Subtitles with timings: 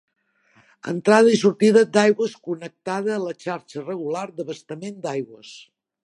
[0.91, 5.53] Entrada i sortida d'aigües connectada a la xarxa regular d'abastament d'aigües.